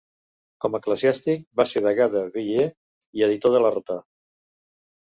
Com 0.63 0.77
a 0.77 0.79
eclesiàstic 0.83 1.45
va 1.61 1.67
ser 1.73 1.83
degà 1.89 2.09
de 2.17 2.25
Bayeux 2.39 2.75
i 3.21 3.29
auditor 3.29 3.59
de 3.59 3.65
la 3.69 3.75
Rota. 3.79 4.01